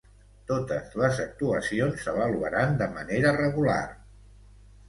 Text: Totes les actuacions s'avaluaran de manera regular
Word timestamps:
Totes 0.51 0.95
les 1.01 1.19
actuacions 1.25 2.07
s'avaluaran 2.07 2.75
de 2.81 2.89
manera 2.97 3.35
regular 3.39 3.81